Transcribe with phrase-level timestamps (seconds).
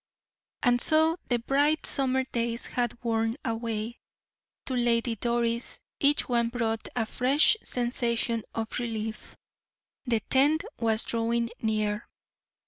[0.63, 3.99] And so the bright summer days had worn away.
[4.65, 9.35] To Lady Doris each one brought a fresh sensation of relief.
[10.05, 12.09] The tenth was drawing near.